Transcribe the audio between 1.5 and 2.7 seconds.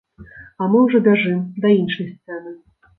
да іншай сцэны.